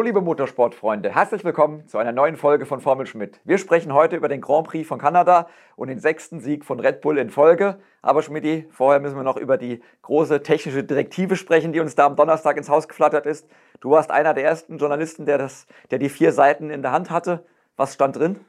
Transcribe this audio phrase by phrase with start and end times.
[0.00, 3.38] Hallo liebe Motorsportfreunde, herzlich willkommen zu einer neuen Folge von Formel Schmidt.
[3.44, 5.46] Wir sprechen heute über den Grand Prix von Kanada
[5.76, 7.76] und den sechsten Sieg von Red Bull in Folge.
[8.00, 12.06] Aber Schmidti, vorher müssen wir noch über die große technische Direktive sprechen, die uns da
[12.06, 13.46] am Donnerstag ins Haus geflattert ist.
[13.80, 17.10] Du warst einer der ersten Journalisten, der, das, der die vier Seiten in der Hand
[17.10, 17.44] hatte.
[17.76, 18.40] Was stand drin?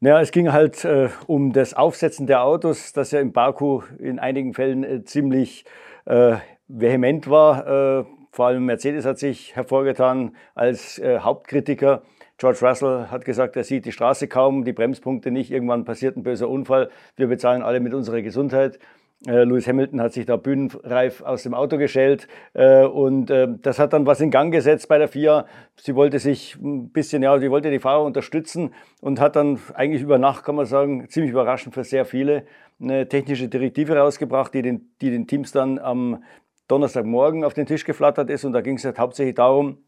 [0.00, 4.18] Ja, es ging halt äh, um das Aufsetzen der Autos, das ja im Baku in
[4.18, 5.64] einigen Fällen äh, ziemlich
[6.04, 6.36] äh,
[6.68, 8.06] vehement war.
[8.34, 12.02] Äh, vor allem Mercedes hat sich hervorgetan als äh, Hauptkritiker.
[12.36, 15.50] George Russell hat gesagt, er sieht die Straße kaum, die Bremspunkte nicht.
[15.50, 16.90] Irgendwann passiert ein böser Unfall.
[17.16, 18.80] Wir bezahlen alle mit unserer Gesundheit.
[19.26, 23.78] Äh, Lewis Hamilton hat sich da bühnenreif aus dem Auto geschält äh, und äh, das
[23.78, 25.46] hat dann was in Gang gesetzt bei der FIA.
[25.76, 30.02] Sie wollte sich ein bisschen, ja, sie wollte die Fahrer unterstützen und hat dann eigentlich
[30.02, 32.44] über Nacht, kann man sagen, ziemlich überraschend für sehr viele
[32.80, 36.22] eine technische Direktive rausgebracht, die den, die den Teams dann am
[36.68, 38.44] Donnerstagmorgen auf den Tisch geflattert ist.
[38.44, 39.78] Und da ging es halt hauptsächlich darum,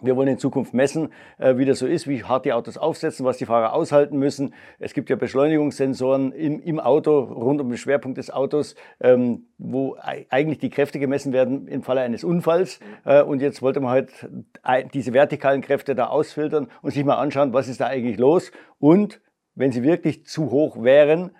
[0.00, 3.26] wir wollen in Zukunft messen, äh, wie das so ist, wie hart die Autos aufsetzen,
[3.26, 4.54] was die Fahrer aushalten müssen.
[4.78, 9.96] Es gibt ja Beschleunigungssensoren im, im Auto, rund um den Schwerpunkt des Autos, ähm, wo
[10.28, 12.78] eigentlich die Kräfte gemessen werden im Falle eines Unfalls.
[13.04, 14.12] Äh, und jetzt wollte man halt
[14.94, 18.52] diese vertikalen Kräfte da ausfiltern und sich mal anschauen, was ist da eigentlich los.
[18.78, 19.20] Und
[19.56, 21.32] wenn sie wirklich zu hoch wären,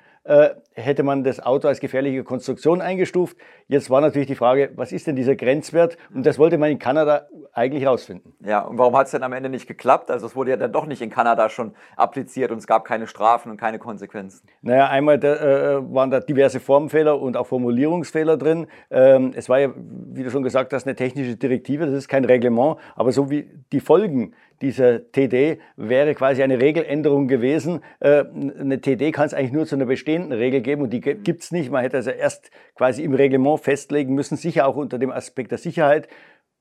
[0.75, 3.37] hätte man das Auto als gefährliche Konstruktion eingestuft.
[3.67, 5.97] Jetzt war natürlich die Frage, was ist denn dieser Grenzwert?
[6.15, 8.33] Und das wollte man in Kanada eigentlich herausfinden.
[8.45, 10.11] Ja, und warum hat es denn am Ende nicht geklappt?
[10.11, 13.07] Also es wurde ja dann doch nicht in Kanada schon appliziert und es gab keine
[13.07, 14.47] Strafen und keine Konsequenzen.
[14.63, 18.69] Naja, einmal da, äh, waren da diverse Formfehler und auch Formulierungsfehler drin.
[18.91, 22.25] Ähm, es war ja, wie du schon gesagt hast, eine technische Direktive, das ist kein
[22.25, 27.81] Reglement, aber so wie die Folgen dieser TD wäre quasi eine Regeländerung gewesen.
[28.01, 28.25] Äh,
[28.61, 31.53] eine TD kann es eigentlich nur zu einer bestehenden Regel geben und die gibt es
[31.53, 31.71] nicht.
[31.71, 35.59] Man hätte also erst quasi im Reglement festlegen müssen, sicher auch unter dem Aspekt der
[35.59, 36.09] Sicherheit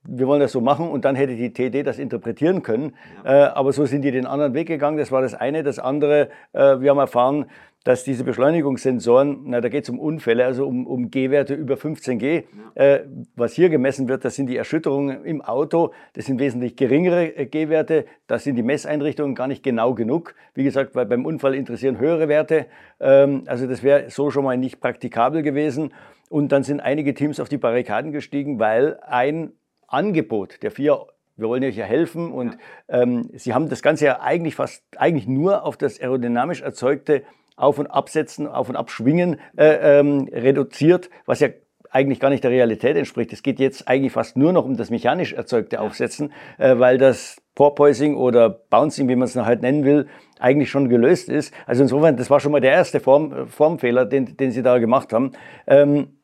[0.07, 2.95] wir wollen das so machen und dann hätte die TD das interpretieren können.
[3.25, 3.47] Ja.
[3.47, 4.97] Äh, aber so sind die den anderen Weg gegangen.
[4.97, 5.63] Das war das eine.
[5.63, 7.45] Das andere, äh, wir haben erfahren,
[7.83, 12.19] dass diese Beschleunigungssensoren, na, da geht es um Unfälle, also um, um G-Werte über 15
[12.19, 12.43] G.
[12.75, 12.83] Ja.
[12.83, 15.93] Äh, was hier gemessen wird, das sind die Erschütterungen im Auto.
[16.13, 18.05] Das sind wesentlich geringere äh, G-Werte.
[18.27, 20.35] Da sind die Messeinrichtungen gar nicht genau genug.
[20.53, 22.65] Wie gesagt, weil beim Unfall interessieren höhere Werte.
[22.99, 25.93] Ähm, also das wäre so schon mal nicht praktikabel gewesen.
[26.29, 29.53] Und dann sind einige Teams auf die Barrikaden gestiegen, weil ein
[29.87, 31.07] Angebot der vier
[31.39, 32.57] wir wollen euch ja helfen und.
[32.89, 37.21] Ähm, sie haben das Ganze ja eigentlich fast eigentlich nur auf das aerodynamisch erzeugte
[37.57, 41.49] auf- und Absetzen, Auf- und Abschwingen äh, ähm, reduziert, was ja
[41.89, 43.33] eigentlich gar nicht der Realität entspricht.
[43.33, 47.41] Es geht jetzt eigentlich fast nur noch um das mechanisch erzeugte Aufsetzen, äh, weil das
[47.55, 50.07] Porpoising oder Bouncing, wie man es noch halt nennen will,
[50.39, 51.53] eigentlich schon gelöst ist.
[51.65, 55.11] Also insofern, das war schon mal der erste Form, Formfehler, den, den sie da gemacht
[55.11, 55.31] haben.
[55.65, 56.16] Ähm,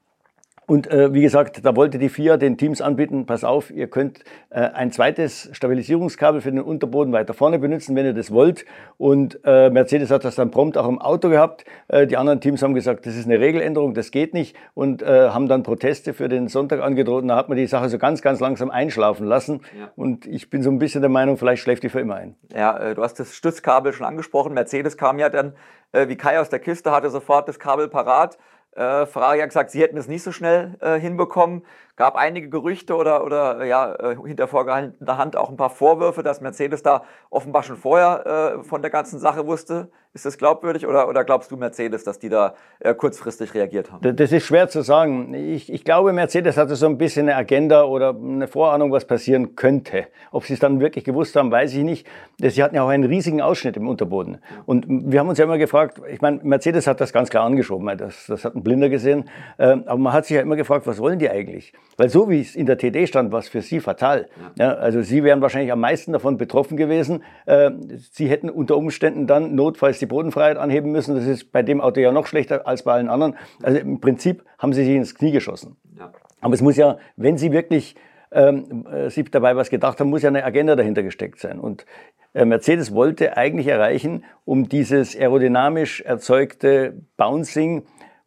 [0.66, 4.24] und äh, wie gesagt, da wollte die FIA den Teams anbieten, pass auf, ihr könnt
[4.50, 8.66] äh, ein zweites Stabilisierungskabel für den Unterboden weiter vorne benutzen, wenn ihr das wollt.
[8.98, 11.66] Und äh, Mercedes hat das dann prompt auch im Auto gehabt.
[11.90, 14.56] Äh, die anderen Teams haben gesagt, das ist eine Regeländerung, das geht nicht.
[14.74, 17.24] Und äh, haben dann Proteste für den Sonntag angedroht.
[17.24, 19.62] Und da hat man die Sache so ganz, ganz langsam einschlafen lassen.
[19.78, 19.92] Ja.
[19.98, 22.36] Und ich bin so ein bisschen der Meinung, vielleicht schläft die für immer ein.
[22.56, 24.54] Ja, äh, du hast das Stützkabel schon angesprochen.
[24.54, 25.54] Mercedes kam ja dann
[25.96, 28.40] wie Kai aus der Kiste, hatte sofort das Kabel parat.
[28.76, 31.66] Äh, Ferrari hat gesagt, sie hätten es nicht so schnell äh, hinbekommen.
[31.96, 36.42] Gab einige Gerüchte oder, oder ja, äh, hinter vorgehaltener Hand auch ein paar Vorwürfe, dass
[36.42, 39.92] Mercedes da offenbar schon vorher äh, von der ganzen Sache wusste.
[40.16, 44.16] Ist das glaubwürdig oder, oder glaubst du Mercedes, dass die da äh, kurzfristig reagiert haben?
[44.16, 45.34] Das ist schwer zu sagen.
[45.34, 49.56] Ich, ich glaube, Mercedes hatte so ein bisschen eine Agenda oder eine Vorahnung, was passieren
[49.56, 50.06] könnte.
[50.32, 52.08] Ob sie es dann wirklich gewusst haben, weiß ich nicht.
[52.40, 54.38] Sie hatten ja auch einen riesigen Ausschnitt im Unterboden.
[54.68, 57.98] Und wir haben uns ja immer gefragt, ich meine, Mercedes hat das ganz klar angeschoben,
[57.98, 59.30] das, das hat ein Blinder gesehen.
[59.58, 61.74] Ähm, aber man hat sich ja immer gefragt, was wollen die eigentlich?
[61.98, 64.28] Weil so wie es in der TD stand, war es für sie fatal.
[64.56, 67.24] Ja, also sie wären wahrscheinlich am meisten davon betroffen gewesen.
[67.48, 67.82] Ähm,
[68.12, 71.16] sie hätten unter Umständen dann notfalls die Bodenfreiheit anheben müssen.
[71.16, 73.36] Das ist bei dem Auto ja noch schlechter als bei allen anderen.
[73.62, 75.78] Also im Prinzip haben sie sich ins Knie geschossen.
[75.98, 76.12] Ja.
[76.42, 77.96] Aber es muss ja, wenn sie wirklich
[78.32, 81.60] ähm, äh, sich dabei was gedacht haben, muss ja eine Agenda dahinter gesteckt sein.
[81.60, 81.86] Und
[82.34, 87.84] äh, Mercedes wollte eigentlich erreichen, um dieses aerodynamisch erzeugte Bouncing,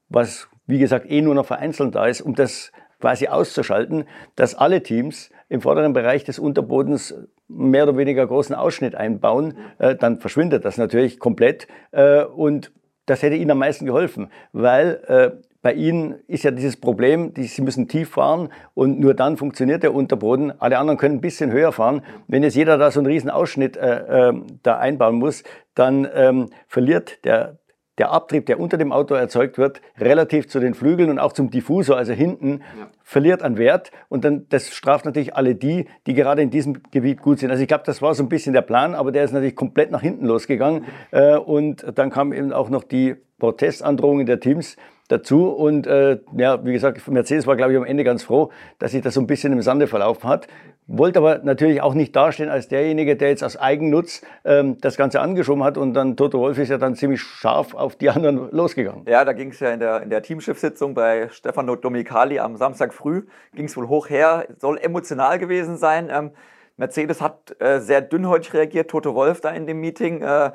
[0.08, 4.04] was wie gesagt eh nur noch vereinzelt da ist, um das quasi auszuschalten,
[4.34, 7.14] dass alle Teams im vorderen Bereich des Unterbodens
[7.48, 12.72] mehr oder weniger großen Ausschnitt einbauen, äh, dann verschwindet das natürlich komplett äh, und
[13.06, 15.30] das hätte ihnen am meisten geholfen, weil äh,
[15.62, 19.82] bei ihnen ist ja dieses Problem, die, sie müssen tief fahren und nur dann funktioniert
[19.82, 20.52] der Unterboden.
[20.60, 22.02] Alle anderen können ein bisschen höher fahren.
[22.28, 24.32] Wenn jetzt jeder da so einen riesen Ausschnitt äh, äh,
[24.62, 25.42] da einbauen muss,
[25.74, 27.58] dann ähm, verliert der
[27.98, 31.50] der Abtrieb, der unter dem Auto erzeugt wird, relativ zu den Flügeln und auch zum
[31.50, 32.88] Diffusor, also hinten, ja.
[33.02, 33.90] verliert an Wert.
[34.08, 37.50] Und dann, das straft natürlich alle die, die gerade in diesem Gebiet gut sind.
[37.50, 39.90] Also ich glaube, das war so ein bisschen der Plan, aber der ist natürlich komplett
[39.90, 40.84] nach hinten losgegangen.
[41.12, 41.38] Mhm.
[41.38, 44.76] und dann kam eben auch noch die Protestandrohungen der Teams
[45.08, 45.48] dazu.
[45.48, 49.02] Und äh, ja, wie gesagt, Mercedes war, glaube ich, am Ende ganz froh, dass sich
[49.02, 50.48] das so ein bisschen im Sande verlaufen hat.
[50.88, 55.20] Wollte aber natürlich auch nicht dastehen als derjenige, der jetzt aus Eigennutz ähm, das Ganze
[55.20, 55.78] angeschoben hat.
[55.78, 59.04] Und dann Toto Wolf ist ja dann ziemlich scharf auf die anderen losgegangen.
[59.06, 62.94] Ja, da ging es ja in der, in der Teamschiffssitzung bei Stefano Domicali am Samstag
[62.94, 66.08] früh, ging es wohl hoch her, soll emotional gewesen sein.
[66.10, 66.30] Ähm,
[66.76, 70.22] Mercedes hat äh, sehr dünnhäutig reagiert, Toto Wolf da in dem Meeting.
[70.22, 70.52] Äh,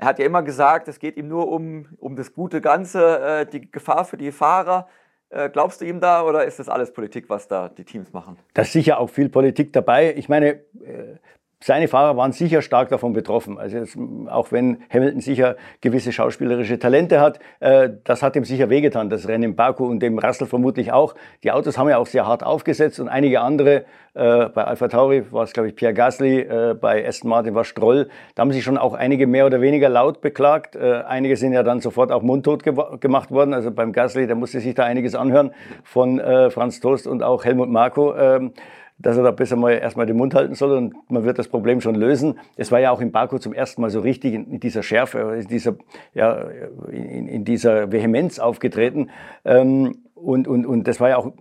[0.00, 3.46] er hat ja immer gesagt, es geht ihm nur um, um das gute Ganze, äh,
[3.46, 4.88] die Gefahr für die Fahrer.
[5.28, 8.38] Äh, glaubst du ihm da oder ist das alles Politik, was da die Teams machen?
[8.54, 10.14] Da ist sicher auch viel Politik dabei.
[10.16, 10.52] Ich meine,
[10.82, 11.18] äh,
[11.62, 13.58] seine Fahrer waren sicher stark davon betroffen.
[13.58, 13.98] Also jetzt,
[14.28, 19.28] auch wenn Hamilton sicher gewisse schauspielerische Talente hat, äh, das hat ihm sicher wehgetan, das
[19.28, 21.14] Rennen in Baku und dem Russell vermutlich auch.
[21.44, 23.84] Die Autos haben ja auch sehr hart aufgesetzt und einige andere,
[24.14, 27.64] äh, bei Alpha Tauri war es glaube ich Pierre Gasly, äh, bei Aston Martin war
[27.64, 30.76] Stroll, da haben sich schon auch einige mehr oder weniger laut beklagt.
[30.76, 33.52] Äh, einige sind ja dann sofort auch mundtot ge gemacht worden.
[33.52, 35.52] Also beim Gasly, der musste sich da einiges anhören
[35.84, 38.14] von äh, Franz Toast und auch Helmut Marko.
[39.00, 41.80] Dass er da besser mal erstmal den Mund halten soll und man wird das Problem
[41.80, 42.38] schon lösen.
[42.56, 45.48] Es war ja auch in Baku zum ersten Mal so richtig in, dieser Schärfe, in
[45.48, 45.74] dieser,
[46.14, 46.48] ja,
[46.90, 49.10] in, in dieser Vehemenz aufgetreten.
[49.44, 51.32] Ähm, und, und, und das war ja auch,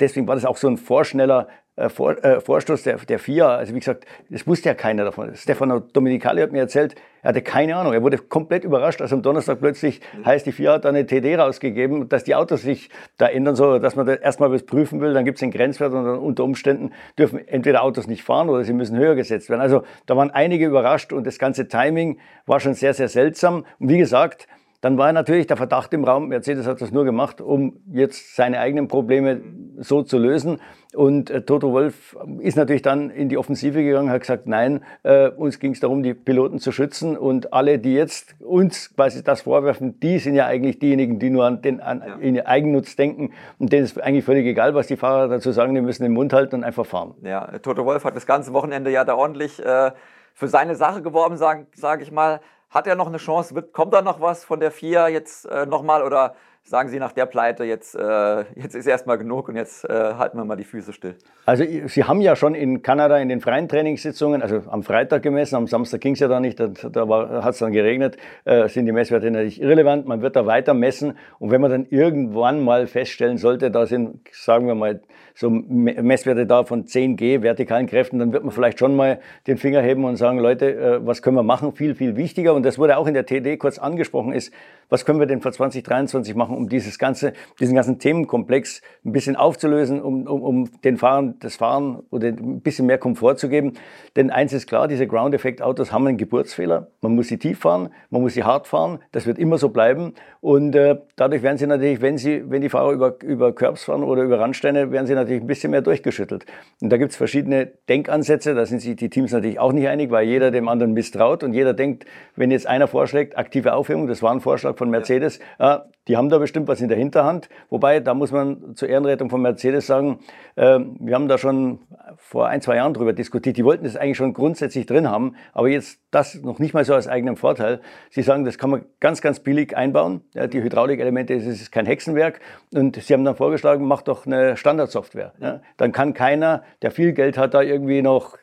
[0.00, 3.56] deswegen war das auch so ein vorschneller äh, Vor, äh, Vorstoß der, der FIA.
[3.56, 5.34] Also wie gesagt, das wusste ja keiner davon.
[5.36, 7.92] Stefano Domenicali hat mir erzählt, er hatte keine Ahnung.
[7.92, 12.08] Er wurde komplett überrascht, als am Donnerstag plötzlich heißt, die FIA hat eine TD rausgegeben,
[12.08, 12.88] dass die Autos sich
[13.18, 15.92] da ändern sollen, dass man da erstmal was prüfen will, dann gibt es den Grenzwert
[15.92, 19.60] und dann unter Umständen dürfen entweder Autos nicht fahren oder sie müssen höher gesetzt werden.
[19.60, 23.64] Also da waren einige überrascht und das ganze Timing war schon sehr, sehr seltsam.
[23.78, 24.48] Und wie gesagt,
[24.80, 28.60] dann war natürlich der Verdacht im Raum, Mercedes hat das nur gemacht, um jetzt seine
[28.60, 29.40] eigenen Probleme
[29.78, 30.60] so zu lösen.
[30.94, 35.28] Und äh, Toto Wolf ist natürlich dann in die Offensive gegangen, hat gesagt, nein, äh,
[35.28, 37.16] uns ging es darum, die Piloten zu schützen.
[37.16, 41.44] Und alle, die jetzt uns quasi das vorwerfen, die sind ja eigentlich diejenigen, die nur
[41.44, 42.16] an den an, ja.
[42.16, 43.32] in Eigennutz denken.
[43.58, 46.32] Und denen ist eigentlich völlig egal, was die Fahrer dazu sagen, die müssen den Mund
[46.32, 47.14] halten und einfach fahren.
[47.22, 49.90] Ja, Toto Wolf hat das ganze Wochenende ja da ordentlich äh,
[50.32, 52.40] für seine Sache geworben, sage sag ich mal.
[52.70, 53.54] Hat er noch eine Chance?
[53.54, 56.34] Wird, kommt da noch was von der FIA jetzt äh, nochmal oder
[56.66, 60.36] sagen Sie nach der Pleite, jetzt, äh, jetzt ist erstmal genug und jetzt äh, halten
[60.36, 61.14] wir mal die Füße still?
[61.46, 65.54] Also Sie haben ja schon in Kanada in den freien Trainingssitzungen, also am Freitag gemessen,
[65.54, 68.86] am Samstag ging es ja da nicht, da, da hat es dann geregnet, äh, sind
[68.86, 72.88] die Messwerte natürlich irrelevant, man wird da weiter messen und wenn man dann irgendwann mal
[72.88, 75.00] feststellen sollte, da sind, sagen wir mal,
[75.36, 79.82] so Messwerte da von 10G vertikalen Kräften, dann wird man vielleicht schon mal den Finger
[79.82, 81.74] heben und sagen, Leute, äh, was können wir machen?
[81.74, 84.50] Viel, viel wichtiger und das wurde auch in der TD kurz angesprochen ist,
[84.88, 89.36] was können wir denn für 2023 machen, um dieses ganze, diesen ganzen Themenkomplex ein bisschen
[89.36, 93.74] aufzulösen, um, um, um den Fahrern das Fahren oder ein bisschen mehr Komfort zu geben.
[94.16, 96.88] Denn eins ist klar, diese Ground-Effekt-Autos haben einen Geburtsfehler.
[97.02, 99.00] Man muss sie tief fahren, man muss sie hart fahren.
[99.12, 100.14] Das wird immer so bleiben.
[100.40, 104.02] Und äh, dadurch werden sie natürlich, wenn, sie, wenn die Fahrer über, über Curbs fahren
[104.02, 106.46] oder über Randsteine, werden sie natürlich ein bisschen mehr durchgeschüttelt.
[106.80, 108.54] Und da gibt es verschiedene Denkansätze.
[108.54, 111.42] Da sind sich die Teams natürlich auch nicht einig, weil jeder dem anderen misstraut.
[111.42, 112.04] Und jeder denkt,
[112.36, 115.86] wenn jetzt einer vorschlägt, aktive Aufhebung, das war ein Vorschlag von Mercedes, ja.
[116.08, 117.48] Die haben da bestimmt was in der Hinterhand.
[117.68, 120.20] Wobei, da muss man zur Ehrenrettung von Mercedes sagen,
[120.54, 121.80] äh, wir haben da schon
[122.16, 123.56] vor ein, zwei Jahren drüber diskutiert.
[123.56, 126.94] Die wollten das eigentlich schon grundsätzlich drin haben, aber jetzt das noch nicht mal so
[126.94, 127.80] als eigenen Vorteil.
[128.10, 130.22] Sie sagen, das kann man ganz, ganz billig einbauen.
[130.34, 132.40] Ja, die Hydraulikelemente, das ist kein Hexenwerk.
[132.72, 135.32] Und sie haben dann vorgeschlagen, macht doch eine Standardsoftware.
[135.40, 135.60] Ja.
[135.76, 138.38] Dann kann keiner, der viel Geld hat, da irgendwie noch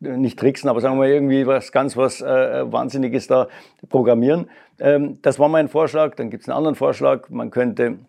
[0.00, 3.48] nicht tricksen, aber sagen wir irgendwie was ganz was äh, Wahnsinniges da
[3.88, 4.48] programmieren.
[4.82, 6.16] Ähm, das war mein Vorschlag.
[6.16, 7.30] Dann gibt es einen anderen Vorschlag.
[7.30, 8.00] Man könnte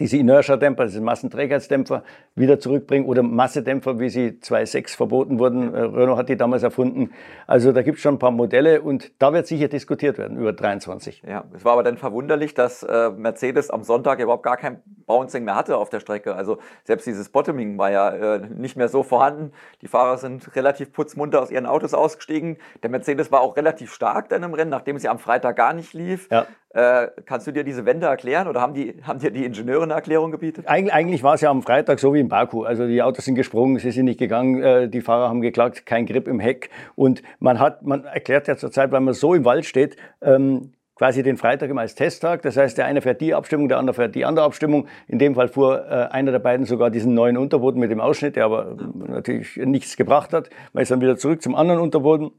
[0.00, 2.02] diese Inertia-Dämpfer, diese Massenträgheitsdämpfer
[2.34, 5.74] wieder zurückbringen oder Massedämpfer, wie sie 2.6 verboten wurden.
[5.74, 7.10] Äh, Renault hat die damals erfunden.
[7.46, 10.52] Also da gibt es schon ein paar Modelle und da wird sicher diskutiert werden über
[10.52, 11.22] 23.
[11.26, 15.44] Ja, es war aber dann verwunderlich, dass äh, Mercedes am Sonntag überhaupt gar kein Bouncing
[15.44, 16.34] mehr hatte auf der Strecke.
[16.34, 19.52] Also selbst dieses Bottoming war ja äh, nicht mehr so vorhanden.
[19.82, 22.56] Die Fahrer sind relativ putzmunter aus ihren Autos ausgestiegen.
[22.82, 25.92] Der Mercedes war auch relativ stark dann im Rennen, nachdem sie am Freitag gar nicht
[25.92, 26.28] lief.
[26.30, 26.46] Ja.
[26.74, 29.92] Äh, kannst du dir diese Wende erklären oder haben, die, haben dir die Ingenieure eine
[29.92, 30.68] Erklärung gebietet?
[30.68, 32.64] Eig eigentlich war es ja am Freitag so wie in Baku.
[32.64, 36.06] Also die Autos sind gesprungen, sie sind nicht gegangen, äh, die Fahrer haben geklagt, kein
[36.06, 36.70] Grip im Heck.
[36.94, 41.22] Und man hat, man erklärt ja zurzeit, weil man so im Wald steht, ähm, quasi
[41.22, 42.40] den Freitag immer als Testtag.
[42.40, 44.86] Das heißt, der eine fährt die Abstimmung, der andere fährt die andere Abstimmung.
[45.08, 48.36] In dem Fall fuhr äh, einer der beiden sogar diesen neuen Unterboden mit dem Ausschnitt,
[48.36, 50.48] der aber natürlich nichts gebracht hat.
[50.72, 52.30] Man ist dann wieder zurück zum anderen Unterboden.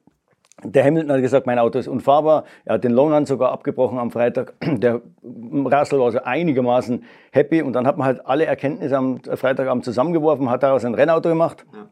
[0.64, 2.46] Der Hamilton hat gesagt, mein Auto ist unfahrbar.
[2.66, 4.54] Er hat den Longrun sogar abgebrochen am Freitag.
[4.62, 7.62] Der Russell war also einigermaßen happy.
[7.62, 11.66] Und dann hat man halt alle Erkenntnisse am Freitagabend zusammengeworfen, hat daraus ein Rennauto gemacht.
[11.74, 11.88] Ja.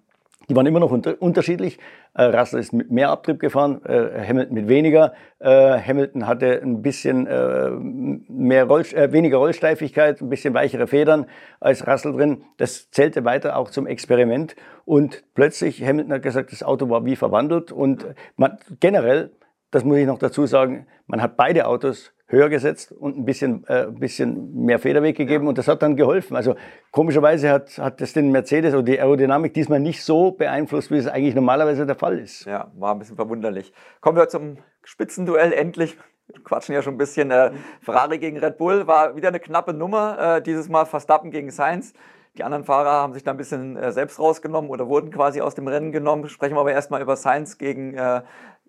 [0.51, 1.79] Die waren immer noch unter, unterschiedlich.
[2.13, 5.13] Äh, Russell ist mit mehr Abtrieb gefahren, äh, Hamilton mit weniger.
[5.39, 11.27] Äh, Hamilton hatte ein bisschen äh, mehr Roll, äh, weniger Rollsteifigkeit, ein bisschen weichere Federn
[11.61, 12.43] als Russell drin.
[12.57, 14.57] Das zählte weiter auch zum Experiment.
[14.83, 17.71] Und plötzlich, Hamilton hat gesagt, das Auto war wie verwandelt.
[17.71, 18.05] Und
[18.35, 19.31] man, generell,
[19.71, 23.65] das muss ich noch dazu sagen, man hat beide Autos höher gesetzt und ein bisschen,
[23.67, 25.49] äh, bisschen mehr Federweg gegeben ja.
[25.49, 26.35] und das hat dann geholfen.
[26.35, 26.55] Also
[26.91, 31.07] komischerweise hat, hat das den Mercedes oder die Aerodynamik diesmal nicht so beeinflusst, wie es
[31.07, 32.45] eigentlich normalerweise der Fall ist.
[32.45, 33.73] Ja, war ein bisschen verwunderlich.
[33.99, 35.97] Kommen wir zum Spitzenduell endlich.
[36.27, 37.31] Wir quatschen ja schon ein bisschen.
[37.31, 40.37] Äh, Ferrari gegen Red Bull war wieder eine knappe Nummer.
[40.37, 41.93] Äh, dieses Mal Verstappen gegen Sainz.
[42.37, 45.53] Die anderen Fahrer haben sich da ein bisschen äh, selbst rausgenommen oder wurden quasi aus
[45.53, 46.29] dem Rennen genommen.
[46.29, 47.97] Sprechen wir aber erstmal über Sainz gegen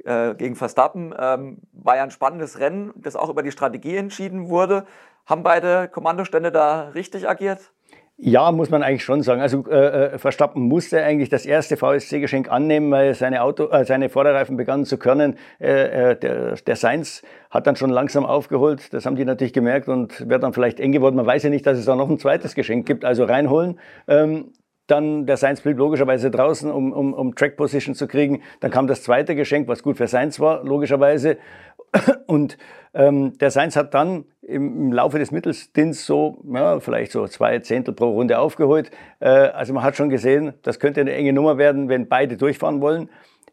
[0.05, 1.15] äh, gegen Verstappen.
[1.19, 4.85] Ähm, war ja ein spannendes Rennen, das auch über die Strategie entschieden wurde.
[5.27, 7.73] Haben beide Kommandostände da richtig agiert?
[8.25, 9.41] Ja, muss man eigentlich schon sagen.
[9.41, 14.11] Also äh, äh Verstappen musste eigentlich das erste VSC-Geschenk annehmen, weil seine, Auto, äh, seine
[14.11, 15.37] Vorderreifen begannen zu körnen.
[15.59, 18.93] Äh, äh, der, der Sainz hat dann schon langsam aufgeholt.
[18.93, 21.17] Das haben die natürlich gemerkt und wäre dann vielleicht eng geworden.
[21.17, 23.05] Man weiß ja nicht, dass es da noch ein zweites Geschenk gibt.
[23.05, 23.81] Also reinholen.
[24.07, 24.53] Ähm,
[24.87, 28.43] dann der Science blieb logischerweise draußen, um, um, um Track Position zu kriegen.
[28.61, 31.39] Dann kam das zweite Geschenk, was gut für Science war, logischerweise.
[32.27, 32.57] Und
[32.95, 37.59] ähm, der Science hat dann im, im Laufe des Mittelstints so, ja, vielleicht so zwei
[37.61, 38.91] Zehntel pro Runde aufgeholt.
[39.21, 42.81] Äh, also man hat schon gesehen, das könnte eine enge Nummer werden, wenn beide durchfahren
[42.81, 43.11] wollen.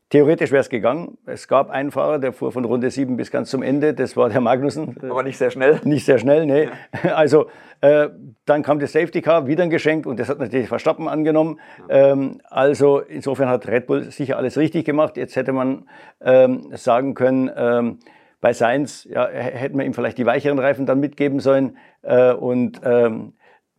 [0.10, 1.20] Theoretisch wäre es gegangen.
[1.28, 3.94] Es gab einen Fahrer, der fuhr von Runde 7 bis ganz zum Ende.
[3.94, 4.98] Das war der Magnussen.
[5.04, 5.80] Aber nicht sehr schnell.
[5.84, 6.64] Nicht sehr schnell, nee.
[7.04, 7.16] Ja.
[7.16, 7.46] Also
[7.82, 8.10] äh,
[8.46, 11.60] dann kam das Safety Car, wieder ein Geschenk und das hat natürlich Verstappen angenommen.
[11.90, 12.12] Ja.
[12.12, 15.16] Ähm, also insofern hat Red Bull sicher alles richtig gemacht.
[15.16, 15.88] Jetzt hätte man
[16.22, 18.00] ähm, sagen können, ähm,
[18.42, 21.78] bei Sainz ja, hätten wir ihm vielleicht die weicheren Reifen dann mitgeben sollen.
[22.02, 23.34] Äh, und ähm,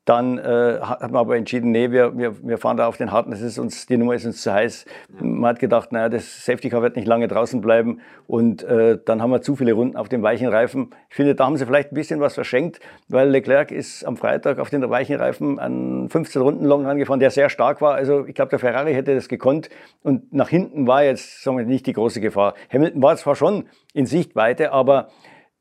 [0.07, 3.30] dann äh, hat man aber entschieden, nee, wir, wir, wir fahren da auf den harten,
[3.30, 4.87] das ist uns, die Nummer ist uns zu heiß.
[5.21, 9.21] Man hat gedacht, naja, das Safety Car wird nicht lange draußen bleiben und äh, dann
[9.21, 10.90] haben wir zu viele Runden auf dem weichen Reifen.
[11.11, 14.59] Ich finde, da haben sie vielleicht ein bisschen was verschenkt, weil Leclerc ist am Freitag
[14.59, 17.95] auf den weichen Reifen an 15 Runden Long angefahren, der sehr stark war.
[17.95, 19.69] Also ich glaube, der Ferrari hätte das gekonnt
[20.02, 22.54] und nach hinten war jetzt sagen wir, nicht die große Gefahr.
[22.73, 25.09] Hamilton war zwar schon in Sichtweite, aber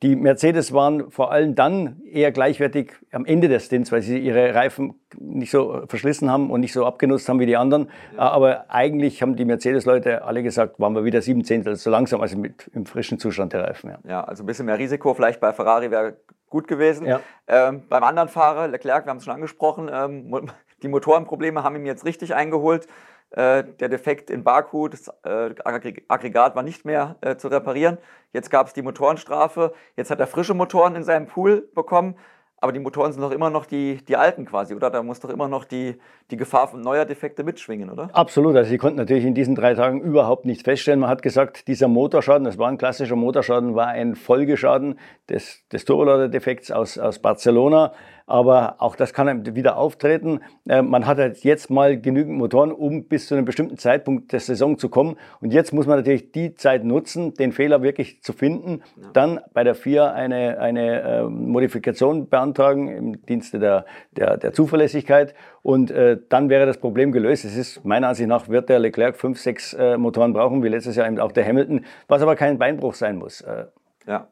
[0.01, 4.55] die Mercedes waren vor allem dann eher gleichwertig am Ende des Stints, weil sie ihre
[4.55, 7.91] Reifen nicht so verschlissen haben und nicht so abgenutzt haben wie die anderen.
[8.15, 8.29] Ja.
[8.29, 12.37] Aber eigentlich haben die Mercedes-Leute alle gesagt, waren wir wieder sieben Zehntel so langsam, also
[12.37, 13.89] mit, im frischen Zustand der Reifen.
[13.89, 13.99] Ja.
[14.07, 16.15] ja, also ein bisschen mehr Risiko vielleicht bei Ferrari wäre
[16.49, 17.05] gut gewesen.
[17.05, 17.19] Ja.
[17.47, 20.49] Ähm, beim anderen Fahrer, Leclerc, wir haben es schon angesprochen, ähm,
[20.81, 22.87] die Motorenprobleme haben ihm jetzt richtig eingeholt.
[23.31, 27.99] Äh, der Defekt in Baku, das äh, Aggregat war nicht mehr äh, zu reparieren.
[28.33, 29.73] Jetzt gab es die Motorenstrafe.
[29.95, 32.15] Jetzt hat er frische Motoren in seinem Pool bekommen.
[32.61, 34.89] Aber die Motoren sind doch immer noch die, die alten quasi, oder?
[34.89, 35.95] Da muss doch immer noch die,
[36.29, 38.09] die Gefahr von neuer Defekte mitschwingen, oder?
[38.13, 38.55] Absolut.
[38.55, 40.99] Also Sie konnten natürlich in diesen drei Tagen überhaupt nichts feststellen.
[40.99, 45.85] Man hat gesagt, dieser Motorschaden, das war ein klassischer Motorschaden, war ein Folgeschaden des, des
[45.85, 47.93] Turbolader-Defekts aus, aus Barcelona
[48.29, 50.41] aber auch das kann wieder auftreten.
[50.67, 54.39] Äh, man hat halt jetzt mal genügend Motoren, um bis zu einem bestimmten Zeitpunkt der
[54.39, 55.17] Saison zu kommen.
[55.41, 59.09] Und jetzt muss man natürlich die Zeit nutzen, den Fehler wirklich zu finden, ja.
[59.13, 65.33] dann bei der FIA eine, eine äh, Modifikation beantragen im Dienste der, der, der Zuverlässigkeit
[65.63, 67.45] und äh, dann wäre das Problem gelöst.
[67.45, 70.95] Es ist meiner Ansicht nach, wird der Leclerc fünf, sechs äh, Motoren brauchen, wie letztes
[70.95, 73.41] Jahr eben auch der Hamilton, was aber kein Beinbruch sein muss.
[73.41, 73.65] Äh.
[74.07, 74.27] Ja,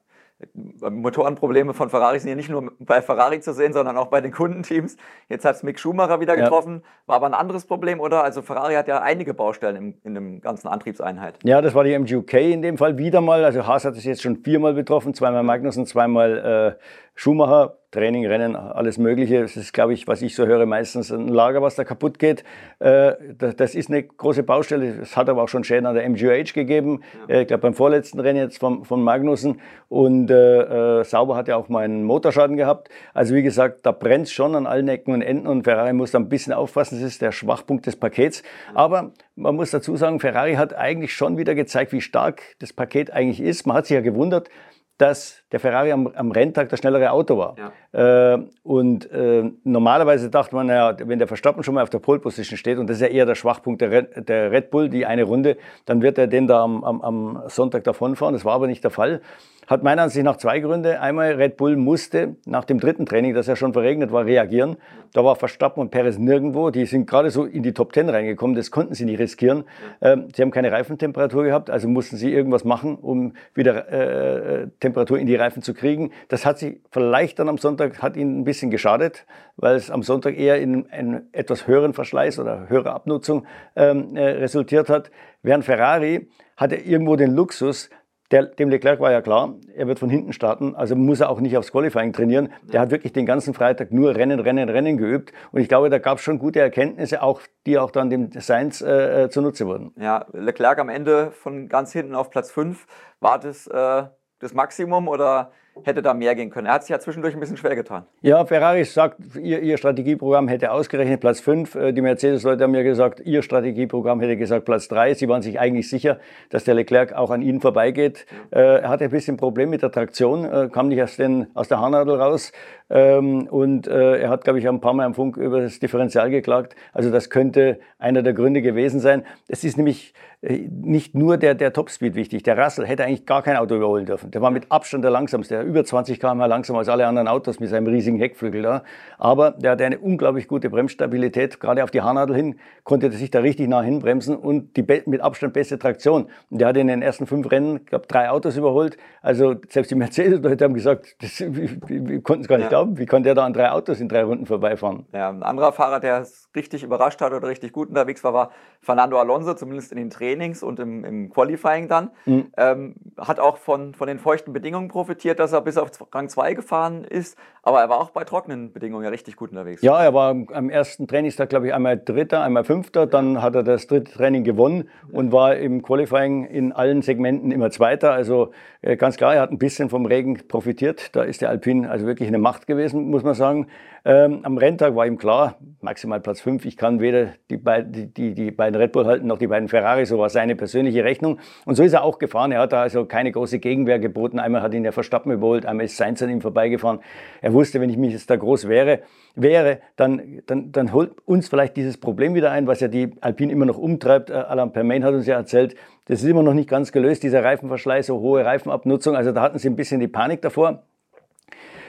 [0.53, 4.31] Motorenprobleme von Ferrari sind ja nicht nur bei Ferrari zu sehen, sondern auch bei den
[4.31, 4.95] Kundenteams.
[5.29, 6.89] Jetzt hat es Mick Schumacher wieder getroffen, ja.
[7.07, 8.23] war aber ein anderes Problem, oder?
[8.23, 11.39] Also Ferrari hat ja einige Baustellen im, in dem ganzen Antriebseinheit.
[11.43, 13.43] Ja, das war die MGUK in dem Fall wieder mal.
[13.43, 16.83] Also Haas hat es jetzt schon viermal betroffen, zweimal Magnussen, zweimal äh,
[17.17, 17.77] Schumacher.
[17.91, 19.41] Training, Rennen, alles Mögliche.
[19.41, 22.43] Das ist, glaube ich, was ich so höre, meistens ein Lager, was da kaputt geht.
[22.79, 24.99] Äh, das ist eine große Baustelle.
[25.01, 27.01] Es hat aber auch schon Schäden an der MGH gegeben.
[27.29, 29.61] Äh, ich glaube, beim vorletzten Rennen jetzt von, von Magnussen.
[29.87, 32.89] Und äh, Sauber hat ja auch mal einen Motorschaden gehabt.
[33.13, 36.11] Also wie gesagt, da brennt es schon an allen Ecken und Enden und Ferrari muss
[36.11, 36.99] da ein bisschen aufpassen.
[36.99, 38.43] Das ist der Schwachpunkt des Pakets.
[38.75, 43.11] Aber man muss dazu sagen, Ferrari hat eigentlich schon wieder gezeigt, wie stark das Paket
[43.11, 43.65] eigentlich ist.
[43.65, 44.49] Man hat sich ja gewundert,
[44.97, 47.55] dass der Ferrari am, am Renntag das schnellere Auto war.
[47.93, 48.33] Ja.
[48.33, 52.19] Äh, und äh, normalerweise dachte man, naja, wenn der Verstappen schon mal auf der Pole
[52.19, 55.05] Position steht, und das ist ja eher der Schwachpunkt der Red, der Red Bull, die
[55.05, 58.33] eine Runde, dann wird er den da am, am, am Sonntag davonfahren.
[58.33, 59.21] Das war aber nicht der Fall.
[59.67, 61.01] Hat meiner Ansicht nach zwei Gründe.
[61.01, 64.77] Einmal, Red Bull musste nach dem dritten Training, das ja schon verregnet war, reagieren.
[65.13, 66.69] Da war Verstappen und Perez nirgendwo.
[66.69, 68.55] Die sind gerade so in die Top Ten reingekommen.
[68.55, 69.65] Das konnten sie nicht riskieren.
[70.01, 75.19] Ähm, sie haben keine Reifentemperatur gehabt, also mussten sie irgendwas machen, um wieder äh, Temperatur
[75.19, 76.11] in die Reifen zu kriegen.
[76.29, 79.25] Das hat sich vielleicht dann am Sonntag, hat ihnen ein bisschen geschadet,
[79.57, 83.45] weil es am Sonntag eher in einen etwas höheren Verschleiß oder höhere Abnutzung
[83.75, 85.11] ähm, äh, resultiert hat.
[85.41, 87.89] Während Ferrari hatte irgendwo den Luxus,
[88.31, 91.39] der, dem Leclerc war ja klar, er wird von hinten starten, also muss er auch
[91.39, 92.49] nicht aufs Qualifying trainieren.
[92.63, 95.31] Der hat wirklich den ganzen Freitag nur Rennen, Rennen, Rennen geübt.
[95.51, 98.81] Und ich glaube, da gab es schon gute Erkenntnisse, auch, die auch dann dem Sainz
[98.81, 99.93] äh, äh, zunutze wurden.
[99.97, 102.85] Ja, Leclerc am Ende von ganz hinten auf Platz 5.
[103.19, 104.03] War das äh,
[104.39, 105.51] das Maximum oder
[105.83, 106.67] hätte da mehr gehen können.
[106.67, 108.05] Er hat sich ja zwischendurch ein bisschen schwer getan.
[108.21, 111.75] Ja, Ferrari sagt, ihr, ihr Strategieprogramm hätte ausgerechnet Platz 5.
[111.75, 115.13] Äh, die Mercedes-Leute haben ja gesagt, ihr Strategieprogramm hätte gesagt Platz 3.
[115.13, 116.19] Sie waren sich eigentlich sicher,
[116.49, 118.25] dass der Leclerc auch an ihnen vorbeigeht.
[118.51, 121.67] Äh, er hatte ein bisschen Problem mit der Traktion, äh, kam nicht aus, den, aus
[121.67, 122.51] der Haarnadel raus.
[122.89, 126.75] Ähm, und er hat, glaube ich, ein paar Mal am Funk über das Differential geklagt.
[126.93, 129.25] Also das könnte einer der Gründe gewesen sein.
[129.49, 132.43] Es ist nämlich nicht nur der, der Topspeed wichtig.
[132.43, 134.31] Der Russell hätte eigentlich gar kein Auto überholen dürfen.
[134.31, 137.69] Der war mit Abstand der langsamste über 20 km langsamer als alle anderen Autos mit
[137.69, 138.83] seinem riesigen Heckflügel da.
[139.17, 141.59] Aber der hatte eine unglaublich gute Bremsstabilität.
[141.59, 145.21] Gerade auf die Haarnadel hin konnte er sich da richtig nah hinbremsen und die mit
[145.21, 146.29] Abstand beste Traktion.
[146.49, 148.97] Und der hat in den ersten fünf Rennen, glaube drei Autos überholt.
[149.21, 152.69] Also selbst die Mercedes-Leute haben gesagt, das, wir, konnten es gar nicht ja.
[152.69, 152.97] glauben.
[152.97, 155.05] Wie konnte der da an drei Autos in drei Runden vorbeifahren?
[155.13, 158.51] Ja, ein anderer Fahrer, der es richtig überrascht hat oder richtig gut unterwegs war, war
[158.81, 162.11] Fernando Alonso, zumindest in den Trainings und im, im Qualifying dann.
[162.25, 162.51] Mhm.
[162.57, 166.53] Ähm, hat auch von, von den feuchten Bedingungen profitiert, dass er bis auf Rang 2
[166.53, 169.81] gefahren ist, aber er war auch bei trockenen Bedingungen ja richtig gut unterwegs.
[169.81, 173.63] Ja, er war am ersten Trainingstag, glaube ich, einmal Dritter, einmal Fünfter, dann hat er
[173.63, 178.13] das dritte Training gewonnen und war im Qualifying in allen Segmenten immer Zweiter.
[178.13, 181.15] Also äh, ganz klar, er hat ein bisschen vom Regen profitiert.
[181.15, 183.67] Da ist der Alpine also wirklich eine Macht gewesen, muss man sagen.
[184.05, 186.63] Ähm, am Renntag war ihm klar, maximal Platz 5.
[186.63, 190.05] Ich kann weder die, beid, die, die, beiden Red Bull halten noch die beiden Ferrari.
[190.05, 191.39] So war seine persönliche Rechnung.
[191.65, 192.53] Und so ist er auch gefahren.
[192.53, 194.39] Er hat da also keine große Gegenwehr geboten.
[194.39, 196.99] Einmal hat ihn der Verstappen überholt, einmal ist Sainz an ihm vorbeigefahren.
[197.41, 198.99] Er wusste, wenn ich mich jetzt da groß wäre,
[199.35, 203.51] wäre dann, dann, dann holt uns vielleicht dieses Problem wieder ein, was ja die Alpine
[203.51, 204.29] immer noch umtreibt.
[204.29, 207.43] Äh, Alain Permain hat uns ja erzählt, das ist immer noch nicht ganz gelöst, dieser
[207.43, 209.15] Reifenverschleiß, so hohe Reifenabnutzung.
[209.15, 210.83] Also da hatten sie ein bisschen die Panik davor.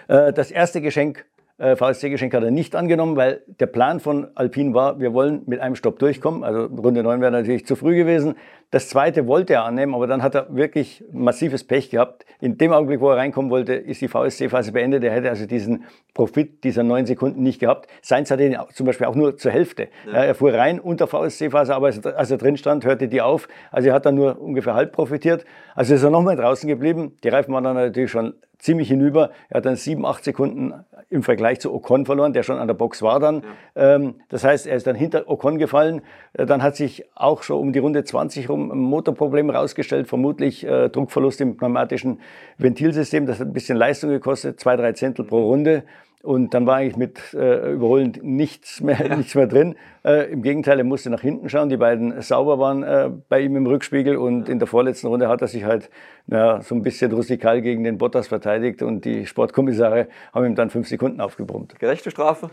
[0.09, 1.25] Äh, das erste Geschenk
[1.59, 5.61] äh, VSC-Geschenk hat er nicht angenommen, weil der Plan von Alpine war, wir wollen mit
[5.61, 6.45] einem Stopp durchkommen.
[6.45, 8.37] Also Runde 9 wäre natürlich zu früh gewesen.
[8.71, 12.27] Das zweite wollte er annehmen, aber dann hat er wirklich massives Pech gehabt.
[12.41, 15.03] In dem Augenblick, wo er reinkommen wollte, ist die VSC-Phase beendet.
[15.05, 17.89] Er hätte also diesen Profit dieser neun Sekunden nicht gehabt.
[18.03, 19.89] Sainz hatte ihn zum Beispiel auch nur zur Hälfte.
[20.07, 20.25] Ja.
[20.25, 23.49] Er fuhr rein unter VSC-Phase, aber als er drin stand, hörte die auf.
[23.73, 25.45] Also er hat dann nur ungefähr halb profitiert.
[25.75, 27.17] Also ist er nochmal draußen geblieben.
[27.25, 29.31] Die Reifen waren dann natürlich schon ziemlich hinüber.
[29.49, 30.75] Er hat dann sieben, acht Sekunden
[31.11, 33.43] im Vergleich zu Ocon verloren, der schon an der Box war dann.
[33.75, 33.95] Ja.
[33.95, 36.03] Ähm, das heißt, er ist dann hinter Ocon gefallen.
[36.33, 40.67] Äh, dann hat sich auch schon um die Runde 20 rum ein Motorproblem herausgestellt, vermutlich
[40.67, 42.21] äh, Druckverlust im pneumatischen
[42.59, 43.27] Ventilsystem.
[43.27, 45.85] Das hat ein bisschen Leistung gekostet, zwei, drei Zehntel pro Runde.
[46.29, 49.17] Und dann war eigentlich mit äh, Überholen nichts mehr, ja.
[49.17, 49.77] nichts mehr drin.
[50.05, 51.71] Äh, Im Gegenteil, er musste nach hinten schauen.
[51.71, 54.19] Die beiden sauber waren äh, bei ihm im Rückspiegel.
[54.19, 55.89] Und in der vorletzten Runde hat er sich halt
[56.27, 58.83] ja, so ein bisschen rustikal gegen den Bottas verteidigt.
[58.83, 61.79] Und die Sportkommissare haben ihm dann fünf Sekunden aufgebrummt.
[61.79, 62.51] Gerechte Strafe?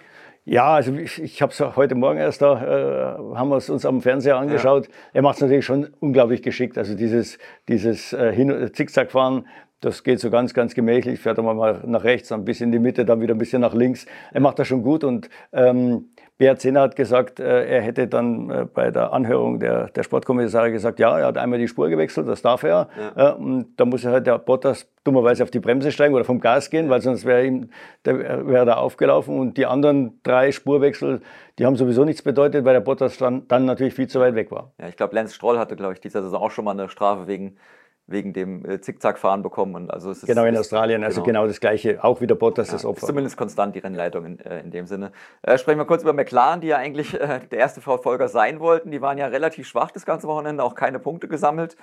[0.48, 3.84] Ja, also ich, ich habe es heute Morgen erst da, äh, haben wir es uns
[3.84, 4.86] am Fernseher angeschaut.
[4.86, 4.94] Ja.
[5.14, 6.78] Er macht es natürlich schon unglaublich geschickt.
[6.78, 9.46] Also dieses, dieses äh, Hin Zickzackfahren
[9.82, 12.72] das geht so ganz, ganz gemächlich, fährt er mal nach rechts, dann ein bisschen in
[12.72, 14.06] die Mitte, dann wieder ein bisschen nach links.
[14.32, 18.50] Er macht das schon gut und ähm, Beat Zehner hat gesagt, äh, er hätte dann
[18.50, 22.28] äh, bei der Anhörung der, der Sportkommissare gesagt, ja, er hat einmal die Spur gewechselt,
[22.28, 22.90] das darf er.
[23.16, 23.32] Ja.
[23.32, 26.42] Äh, und da muss er halt der Bottas dummerweise auf die Bremse steigen oder vom
[26.42, 27.70] Gas gehen, weil sonst wäre ihm
[28.04, 29.40] der, wäre da aufgelaufen.
[29.40, 31.22] Und die anderen drei Spurwechsel,
[31.58, 34.52] die haben sowieso nichts bedeutet, weil der Bottas dann, dann natürlich viel zu weit weg
[34.52, 34.74] war.
[34.78, 37.28] Ja, ich glaube, Lance Stroll hatte, glaube ich, dieser Saison auch schon mal eine Strafe
[37.28, 37.56] wegen
[38.08, 39.76] wegen dem äh, Zickzackfahren bekommen.
[39.76, 42.68] Und also es ist, genau in Australien, also genau, genau das gleiche, auch wieder Bottas
[42.68, 43.04] ja, das Opfer.
[43.04, 45.12] Ist zumindest konstant die Rennleitung in, äh, in dem Sinne.
[45.42, 48.92] Äh, sprechen wir kurz über McLaren, die ja eigentlich äh, der erste Verfolger sein wollten.
[48.92, 51.76] Die waren ja relativ schwach das ganze Wochenende, auch keine Punkte gesammelt.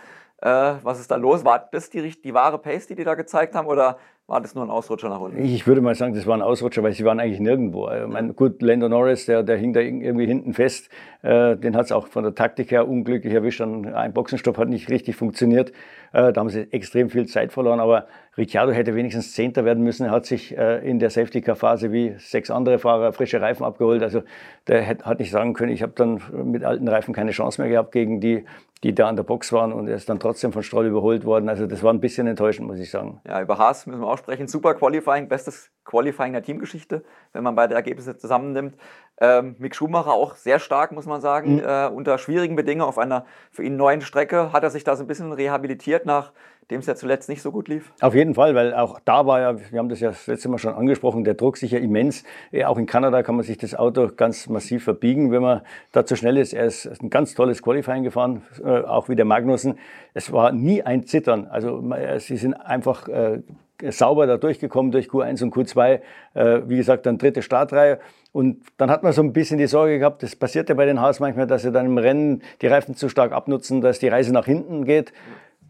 [0.45, 1.45] Was ist da los?
[1.45, 4.65] War das die, die wahre Pace, die die da gezeigt haben oder war das nur
[4.65, 5.45] ein Ausrutscher nach unten?
[5.45, 7.91] Ich würde mal sagen, das war ein Ausrutscher, weil sie waren eigentlich nirgendwo.
[7.91, 10.89] Ich meine, gut, Lando Norris, der, der hing da irgendwie hinten fest.
[11.23, 13.61] Äh, den hat es auch von der Taktik her unglücklich erwischt.
[13.61, 15.71] Ein Boxenstopp hat nicht richtig funktioniert.
[16.13, 17.81] Äh, da haben sie extrem viel Zeit verloren.
[17.81, 20.07] Aber Ricciardo hätte wenigstens Zehnter werden müssen.
[20.07, 24.03] Er hat sich äh, in der Safety-Car-Phase wie sechs andere Fahrer frische Reifen abgeholt.
[24.03, 24.23] Also
[24.69, 27.93] der hat nicht sagen können, ich habe dann mit alten Reifen keine Chance mehr gehabt
[27.93, 28.45] gegen die
[28.83, 31.49] die da an der Box waren und er ist dann trotzdem von Stroll überholt worden.
[31.49, 33.21] Also das war ein bisschen enttäuschend, muss ich sagen.
[33.27, 34.49] Ja, über Haas müssen wir auch sprechen.
[34.49, 38.77] Super Qualifying, bestes Qualifying der Teamgeschichte, wenn man beide Ergebnisse zusammennimmt.
[39.21, 41.57] Ähm, Mick Schumacher auch sehr stark, muss man sagen.
[41.57, 41.65] Mhm.
[41.65, 45.05] Äh, unter schwierigen Bedingungen auf einer für ihn neuen Strecke hat er sich da so
[45.05, 46.33] ein bisschen rehabilitiert nach
[46.71, 47.93] dem es ja zuletzt nicht so gut lief?
[48.01, 50.59] Auf jeden Fall, weil auch da war ja, wir haben das ja das letzte Mal
[50.59, 52.25] schon angesprochen, der Druck sicher immens.
[52.65, 56.17] Auch in Kanada kann man sich das Auto ganz massiv verbiegen, wenn man da zu
[56.17, 56.53] schnell ist.
[56.53, 59.79] Er ist ein ganz tolles Qualifying gefahren, äh, auch wie der Magnussen.
[60.15, 61.47] Es war nie ein Zittern.
[61.47, 61.83] Also
[62.19, 63.41] sie sind einfach äh,
[63.91, 66.01] sauber da durchgekommen durch Q1 und Q2.
[66.35, 67.99] Äh, wie gesagt, dann dritte Startreihe.
[68.33, 71.01] Und dann hat man so ein bisschen die Sorge gehabt, das passiert ja bei den
[71.01, 74.33] Haas manchmal, dass sie dann im Rennen die Reifen zu stark abnutzen, dass die Reise
[74.33, 75.13] nach hinten geht.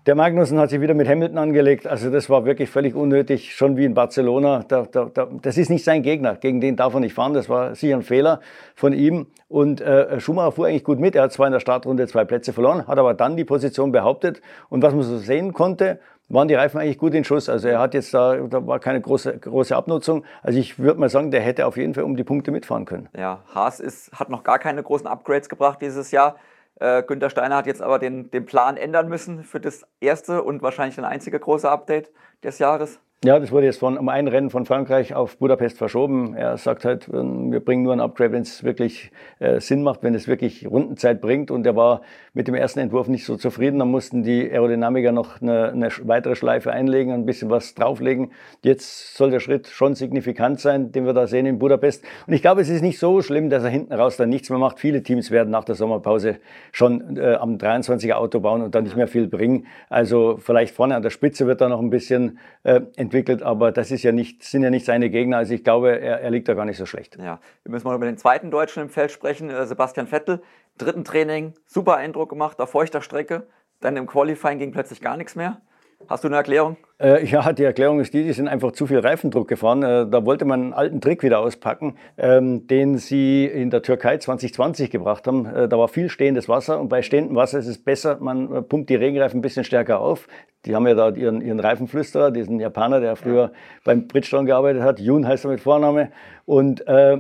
[0.05, 1.87] Der Magnussen hat sich wieder mit Hamilton angelegt.
[1.87, 4.65] Also das war wirklich völlig unnötig, schon wie in Barcelona.
[4.67, 6.35] Da, da, da, das ist nicht sein Gegner.
[6.35, 7.35] Gegen den darf er nicht fahren.
[7.35, 8.41] Das war sicher ein Fehler
[8.75, 9.29] von ihm.
[9.47, 11.15] Und äh, Schumacher fuhr eigentlich gut mit.
[11.15, 14.43] Er hat zwar in der Startrunde zwei Plätze verloren, hat aber dann die Position behauptet.
[14.69, 17.49] Und was man so sehen konnte, waren die Reifen eigentlich gut in Schuss.
[17.49, 20.25] Also er hat jetzt da, da war keine große, große Abnutzung.
[20.43, 23.09] Also ich würde mal sagen, der hätte auf jeden Fall um die Punkte mitfahren können.
[23.17, 26.35] Ja, Haas ist, hat noch gar keine großen Upgrades gebracht dieses Jahr.
[26.77, 30.63] Äh, Günter Steiner hat jetzt aber den, den Plan ändern müssen für das erste und
[30.63, 33.01] wahrscheinlich ein einzige große Update des Jahres.
[33.25, 36.35] Ja, das wurde jetzt von, um ein Rennen von Frankreich auf Budapest verschoben.
[36.35, 40.17] Er sagt halt, wir bringen nur ein Upgrade, wenn es wirklich äh, Sinn macht, wenn
[40.17, 41.53] es wirklich Rundenzeit bringt.
[41.53, 42.03] Und er war
[42.35, 43.79] mit dem ersten Entwurf nicht so zufrieden.
[43.79, 48.33] Dann mussten die Aerodynamiker noch eine, eine weitere Schleife einlegen, ein bisschen was drauflegen.
[48.65, 52.03] Jetzt soll der Schritt schon signifikant sein, den wir da sehen in Budapest.
[52.27, 54.59] Und ich glaube, es ist nicht so schlimm, dass er hinten raus dann nichts mehr
[54.59, 54.81] macht.
[54.81, 56.39] Viele Teams werden nach der Sommerpause
[56.73, 59.69] schon äh, am 23er Auto bauen und dann nicht mehr viel bringen.
[59.89, 62.81] Also vielleicht vorne an der Spitze wird da noch ein bisschen äh,
[63.12, 65.37] entwickelt, aber das ist ja nicht, sind ja nicht seine Gegner.
[65.37, 67.16] Also ich glaube, er, er liegt da gar nicht so schlecht.
[67.18, 70.42] Ja, wir müssen mal über den zweiten Deutschen im Feld sprechen, äh, Sebastian Vettel.
[70.79, 73.46] Dritten Training, super Eindruck gemacht, auf feuchter Strecke.
[73.81, 75.61] Dann im Qualifying ging plötzlich gar nichts mehr.
[76.09, 76.77] Hast du eine Erklärung?
[77.01, 79.83] Äh, ja, die Erklärung ist die, die sind einfach zu viel Reifendruck gefahren.
[79.83, 84.19] Äh, da wollte man einen alten Trick wieder auspacken, ähm, den sie in der Türkei
[84.19, 85.47] 2020 gebracht haben.
[85.47, 88.62] Äh, da war viel stehendes Wasser und bei stehendem Wasser ist es besser, man äh,
[88.62, 90.29] pumpt die Regenreifen ein bisschen stärker auf.
[90.65, 93.51] Die haben ja da ihren, ihren Reifenflüsterer, diesen Japaner, der früher ja.
[93.85, 95.01] beim Bridgestone gearbeitet hat.
[95.01, 96.12] Jun heißt er mit Vorname.
[96.45, 97.19] Und äh,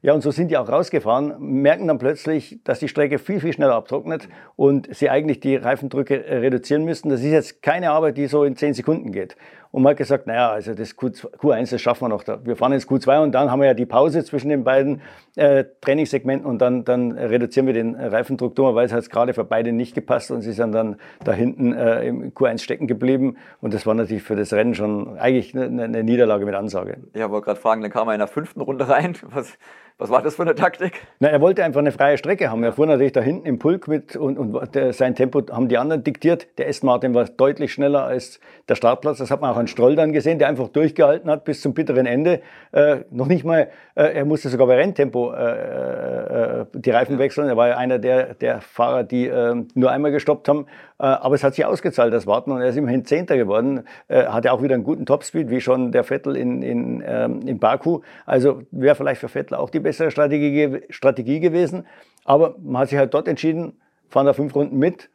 [0.00, 3.52] ja, und so sind die auch rausgefahren, merken dann plötzlich, dass die Strecke viel, viel
[3.52, 7.08] schneller abtrocknet und sie eigentlich die Reifendrücke äh, reduzieren müssten.
[7.08, 9.36] Das ist jetzt keine Arbeit, die so in 10 Sekunden geht.
[9.78, 12.24] Und man hat gesagt, naja, also das Q1, das schaffen wir noch.
[12.42, 15.02] Wir fahren ins Q2 und dann haben wir ja die Pause zwischen den beiden
[15.36, 18.56] äh, Trainingssegmenten und dann, dann reduzieren wir den Reifendruck.
[18.56, 22.08] Dummerweise hat es gerade für beide nicht gepasst und sie sind dann da hinten äh,
[22.08, 23.36] im Q1 stecken geblieben.
[23.60, 26.96] Und das war natürlich für das Rennen schon eigentlich eine, eine Niederlage mit Ansage.
[27.14, 29.14] Ja, wollte gerade fragen, dann kam er in der fünften Runde rein.
[29.30, 29.58] Was,
[30.00, 30.92] was war das für eine Taktik?
[31.18, 32.64] Na, er wollte einfach eine freie Strecke haben.
[32.64, 35.78] Er fuhr natürlich da hinten im Pulk mit und, und der, sein Tempo haben die
[35.78, 36.58] anderen diktiert.
[36.58, 39.18] Der Aston Martin war deutlich schneller als der Startplatz.
[39.18, 42.06] Das hat man auch an Stroll dann gesehen, der einfach durchgehalten hat bis zum bitteren
[42.06, 42.40] Ende.
[42.72, 47.48] Äh, noch nicht mal, äh, er musste sogar bei Renntempo äh, äh die Reifen wechseln.
[47.48, 50.66] Er war ja einer der, der Fahrer, die äh, nur einmal gestoppt haben.
[50.98, 52.50] Äh, aber es hat sich ausgezahlt, das Warten.
[52.50, 53.84] Und er ist immerhin Zehnter geworden.
[54.08, 58.00] hatte auch wieder einen guten Topspeed, wie schon der Vettel in, in, ähm, in Baku.
[58.26, 61.86] Also wäre vielleicht für Vettel auch die bessere Strategie, Strategie gewesen.
[62.24, 63.72] Aber man hat sich halt dort entschieden,
[64.08, 65.10] fahren da fünf Runden mit.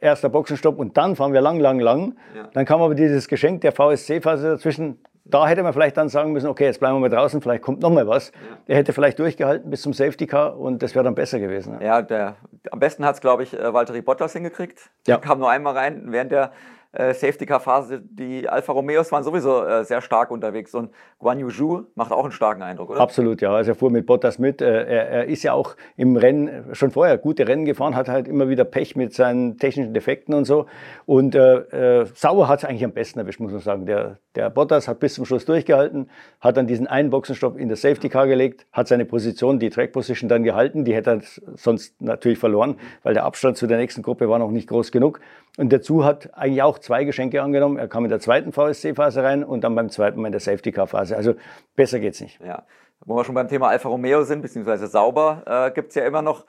[0.00, 2.14] Erster Boxenstopp und dann fahren wir lang, lang, lang.
[2.34, 2.48] Ja.
[2.52, 4.98] Dann kam aber dieses Geschenk der VSC-Phase dazwischen.
[5.24, 7.82] Da hätte man vielleicht dann sagen müssen, okay, jetzt bleiben wir mal draußen, vielleicht kommt
[7.82, 8.30] noch mal was.
[8.30, 8.58] Ja.
[8.68, 11.78] Er hätte vielleicht durchgehalten bis zum Safety Car und das wäre dann besser gewesen.
[11.80, 12.36] Ja, der,
[12.70, 14.90] am besten hat es, glaube ich, äh, Valtteri Bottas hingekriegt.
[15.06, 16.52] Der kam nur einmal rein während der
[16.92, 21.84] äh, Safety-Car-Phase, die Alfa Romeos waren sowieso äh, sehr stark unterwegs und Guan Yu Zhu
[21.94, 23.00] macht auch einen starken Eindruck, oder?
[23.00, 23.52] Absolut, ja.
[23.52, 24.60] Also er fuhr mit Bottas mit.
[24.60, 28.26] Äh, er, er, ist ja auch im Rennen schon vorher gute Rennen gefahren, hat halt
[28.26, 30.66] immer wieder Pech mit seinen technischen Defekten und so.
[31.06, 33.86] Und äh, äh Sauer hat es eigentlich am besten erwischt, muss man sagen.
[33.86, 37.82] Der, der Bottas hat bis zum Schluss durchgehalten, hat dann diesen einen Boxenstopp in das
[37.82, 40.84] Safety-Car gelegt, hat seine Position, die Track-Position dann gehalten.
[40.84, 41.20] Die hätte er
[41.56, 45.20] sonst natürlich verloren, weil der Abstand zu der nächsten Gruppe war noch nicht groß genug.
[45.56, 47.78] Und dazu hat eigentlich auch zwei Geschenke angenommen.
[47.78, 51.16] Er kam in der zweiten VSC-Phase rein und dann beim zweiten Mal in der Safety-Car-Phase.
[51.16, 51.34] Also
[51.76, 52.40] besser geht's nicht.
[52.40, 52.64] Ja,
[53.04, 56.22] wo wir schon beim Thema Alfa Romeo sind, beziehungsweise sauber, äh, gibt es ja immer
[56.22, 56.44] noch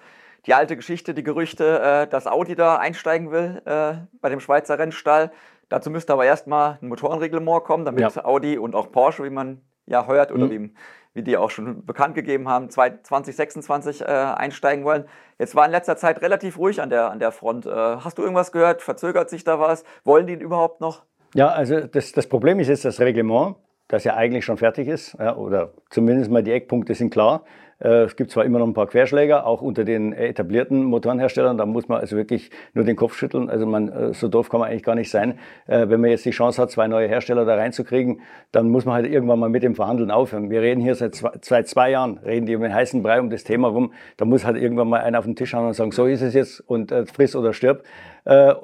[0.45, 4.79] die alte Geschichte, die Gerüchte, äh, dass Audi da einsteigen will äh, bei dem Schweizer
[4.79, 5.31] Rennstall.
[5.69, 8.25] Dazu müsste aber erstmal ein Motorenreglement kommen, damit ja.
[8.25, 10.51] Audi und auch Porsche, wie man ja heuert oder mhm.
[10.51, 10.73] wie
[11.13, 15.05] wie die auch schon bekannt gegeben haben, 2026 äh, einsteigen wollen.
[15.39, 17.65] Jetzt war in letzter Zeit relativ ruhig an der, an der Front.
[17.65, 18.81] Äh, hast du irgendwas gehört?
[18.81, 19.83] Verzögert sich da was?
[20.03, 21.03] Wollen die ihn überhaupt noch?
[21.33, 23.55] Ja, also das, das Problem ist jetzt das Reglement,
[23.87, 27.43] das ja eigentlich schon fertig ist, ja, oder zumindest mal die Eckpunkte sind klar.
[27.81, 31.57] Äh, es gibt zwar immer noch ein paar Querschläger, auch unter den etablierten Motorenherstellern.
[31.57, 33.49] Da muss man also wirklich nur den Kopf schütteln.
[33.49, 35.39] Also man, äh, so doof kann man eigentlich gar nicht sein.
[35.67, 38.95] Äh, wenn man jetzt die Chance hat, zwei neue Hersteller da reinzukriegen, dann muss man
[38.95, 40.49] halt irgendwann mal mit dem Verhandeln aufhören.
[40.49, 43.29] Wir reden hier seit zwei, seit zwei Jahren, reden die um den heißen Brei um
[43.29, 43.93] das Thema rum.
[44.17, 46.33] Da muss halt irgendwann mal einer auf den Tisch hauen und sagen, so ist es
[46.33, 47.83] jetzt und friss oder stirb.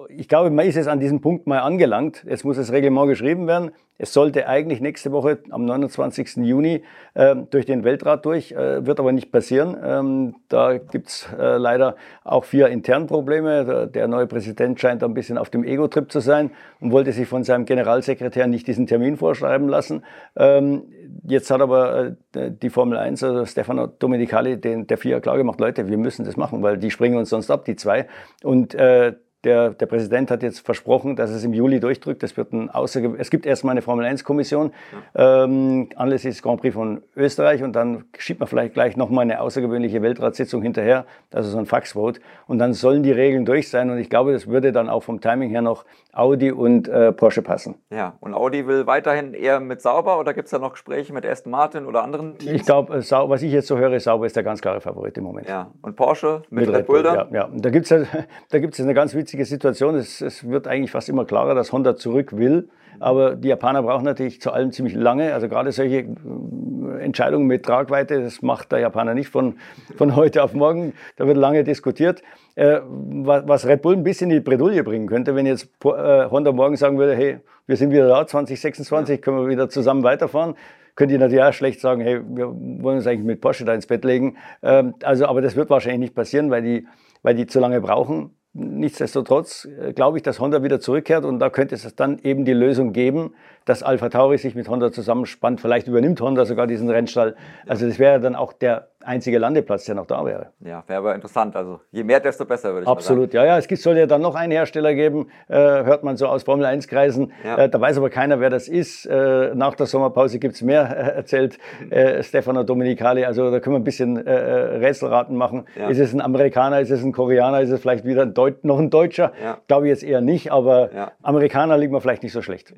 [0.09, 2.23] Ich glaube, man ist jetzt an diesem Punkt mal angelangt.
[2.27, 3.71] Jetzt muss das Reglement geschrieben werden.
[3.99, 6.37] Es sollte eigentlich nächste Woche am 29.
[6.37, 6.83] Juni
[7.15, 9.75] äh, durch den Weltrat durch, äh, wird aber nicht passieren.
[9.83, 13.87] Ähm, da gibt's äh, leider auch vier interne Probleme.
[13.87, 17.43] Der, neue Präsident scheint ein bisschen auf dem Ego-Trip zu sein und wollte sich von
[17.43, 20.03] seinem Generalsekretär nicht diesen Termin vorschreiben lassen.
[20.35, 20.83] Ähm,
[21.23, 25.59] jetzt hat aber äh, die Formel 1, also Stefano Domenicali, den, der FIA klar gemacht,
[25.59, 28.07] Leute, wir müssen das machen, weil die springen uns sonst ab, die zwei.
[28.43, 32.23] Und äh, der, der, Präsident hat jetzt versprochen, dass es im Juli durchdrückt.
[32.23, 32.69] Es, wird ein
[33.17, 34.73] es gibt erstmal eine Formel-1-Kommission
[35.15, 35.43] ja.
[35.43, 39.39] ähm, anlässlich des Grand Prix von Österreich und dann schiebt man vielleicht gleich nochmal eine
[39.39, 42.19] außergewöhnliche Weltratssitzung hinterher, also so ein Faxvote.
[42.47, 45.21] Und dann sollen die Regeln durch sein und ich glaube, das würde dann auch vom
[45.21, 47.75] Timing her noch Audi und äh, Porsche passen.
[47.91, 51.25] Ja, und Audi will weiterhin eher mit Sauber oder gibt es da noch Gespräche mit
[51.25, 52.53] Aston Martin oder anderen Teams?
[52.53, 55.25] Ich glaube, äh, was ich jetzt so höre, Sauber ist der ganz klare Favorit im
[55.25, 55.47] Moment.
[55.47, 57.05] Ja, und Porsche mit, mit Red Bull?
[57.05, 57.45] Ja, ja.
[57.45, 58.07] Und da gibt es
[58.49, 59.95] da gibt's eine ganz witzige Situation.
[59.95, 62.69] Es, es wird eigentlich fast immer klarer, dass Honda zurück will.
[62.99, 65.33] Aber die Japaner brauchen natürlich zu allem ziemlich lange.
[65.33, 69.57] Also gerade solche äh, Entscheidungen mit Tragweite, das macht der Japaner nicht von,
[69.95, 70.93] von heute auf morgen.
[71.15, 72.23] Da wird lange diskutiert.
[72.55, 76.51] Äh, was Red Bull ein bisschen in die Bredouille bringen könnte, wenn jetzt äh, Honda
[76.51, 80.55] morgen sagen würde, hey, wir sind wieder da, 2026, können wir wieder zusammen weiterfahren
[80.97, 83.85] könnte ich natürlich auch schlecht sagen, hey, wir wollen uns eigentlich mit Porsche da ins
[83.85, 84.35] Bett legen.
[84.63, 86.87] Ähm, also, aber das wird wahrscheinlich nicht passieren, weil die,
[87.21, 88.31] weil die zu lange brauchen.
[88.53, 92.53] Nichtsdestotrotz äh, glaube ich, dass Honda wieder zurückkehrt und da könnte es dann eben die
[92.53, 95.61] Lösung geben, dass Alpha Tauri sich mit Honda zusammenspannt.
[95.61, 97.35] Vielleicht übernimmt Honda sogar diesen Rennstall.
[97.67, 100.47] Also das wäre dann auch der einzige Landeplatz, der noch da wäre.
[100.59, 101.55] Ja, wäre aber interessant.
[101.55, 103.57] Also je mehr, desto besser, würde ich Absolut, ja, ja.
[103.57, 107.31] Es soll ja dann noch einen Hersteller geben, äh, hört man so aus Formel-1-Kreisen.
[107.43, 107.57] Ja.
[107.57, 109.05] Äh, da weiß aber keiner, wer das ist.
[109.05, 111.57] Äh, nach der Sommerpause gibt es mehr, äh, erzählt
[111.89, 113.25] äh, Stefano Domenicali.
[113.25, 115.65] Also da können wir ein bisschen äh, Rätselraten machen.
[115.75, 115.87] Ja.
[115.87, 118.89] Ist es ein Amerikaner, ist es ein Koreaner, ist es vielleicht wieder ein noch ein
[118.89, 119.31] Deutscher?
[119.41, 119.57] Ja.
[119.67, 120.89] Glaube ich jetzt eher nicht, aber
[121.21, 122.73] Amerikaner liegen wir vielleicht nicht so schlecht.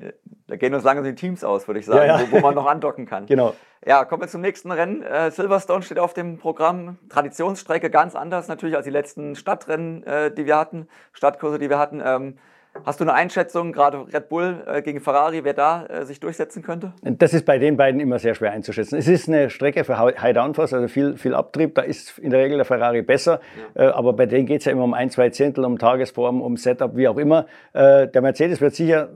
[0.46, 3.06] Da gehen uns langsam die Teams aus, würde ich sagen, wo, wo man noch andocken
[3.06, 3.26] kann.
[3.30, 3.54] Genau.
[3.86, 5.02] Ja, kommen wir zum nächsten Rennen.
[5.02, 6.98] Äh, Silverstone steht auf dem Programm.
[7.08, 11.78] Traditionsstrecke ganz anders natürlich als die letzten Stadtrennen, äh, die wir hatten, Stadtkurse, die wir
[11.78, 12.02] hatten.
[12.04, 12.38] Ähm,
[12.84, 16.62] Hast du eine Einschätzung, gerade Red Bull äh, gegen Ferrari, wer da äh, sich durchsetzen
[16.62, 16.92] könnte?
[17.02, 18.98] Das ist bei den beiden immer sehr schwer einzuschätzen.
[18.98, 21.74] Es ist eine Strecke für High Downforce, also viel, viel Abtrieb.
[21.74, 23.40] Da ist in der Regel der Ferrari besser.
[23.76, 23.88] Ja.
[23.88, 26.56] Äh, aber bei denen geht es ja immer um ein, zwei Zehntel, um Tagesform, um
[26.56, 27.46] Setup, wie auch immer.
[27.72, 29.10] Äh, der Mercedes wird sicher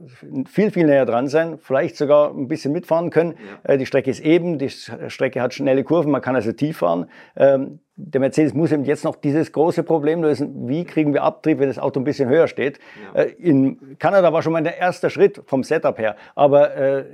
[0.47, 3.35] viel, viel näher dran sein, vielleicht sogar ein bisschen mitfahren können.
[3.65, 3.75] Ja.
[3.75, 7.07] Äh, die Strecke ist eben, die Strecke hat schnelle Kurven, man kann also tief fahren.
[7.37, 11.61] Ähm, der Mercedes muss eben jetzt noch dieses große Problem lösen, wie kriegen wir Abtrieb,
[11.61, 12.81] wenn das Auto ein bisschen höher steht.
[13.15, 13.23] Ja.
[13.23, 17.05] Äh, in Kanada war schon mal der erste Schritt vom Setup her, aber äh,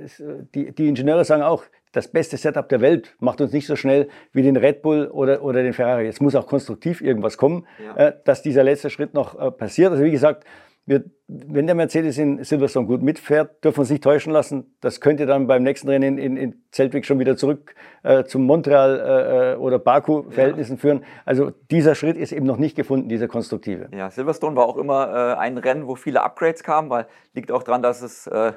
[0.55, 4.07] die, die Ingenieure sagen auch, das beste Setup der Welt macht uns nicht so schnell
[4.31, 6.05] wie den Red Bull oder, oder den Ferrari.
[6.05, 8.07] Jetzt muss auch konstruktiv irgendwas kommen, ja.
[8.07, 9.91] Äh, dass dieser letzte Schritt noch passiert.
[9.91, 10.45] Also wie gesagt,
[10.85, 14.75] wir, wenn der Mercedes in Silverstone gut mitfährt, dürfen wir uns nicht täuschen lassen.
[14.81, 18.45] Das könnte dann beim nächsten Rennen in, in, in Zeltwig schon wieder zurück äh, zum
[18.45, 20.81] Montreal äh, äh oder Baku-Verhältnissen ja.
[20.81, 21.05] führen.
[21.23, 23.87] Also dieser Schritt ist eben noch nicht gefunden, dieser konstruktive.
[23.95, 27.63] Ja, Silverstone war auch immer äh, ein Rennen, wo viele Upgrades kamen, weil liegt auch
[27.63, 28.51] daran, dass es äh,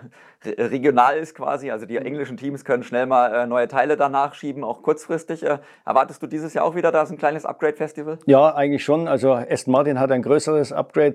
[0.45, 1.71] regional ist quasi.
[1.71, 5.45] Also die englischen Teams können schnell mal äh, neue Teile danach schieben, auch kurzfristig.
[5.85, 8.19] erwartest du dieses Jahr auch wieder da so ein kleines Upgrade-Festival?
[8.27, 9.07] Ja, eigentlich schon.
[9.07, 11.15] Also Aston Martin hat ein größeres Upgrade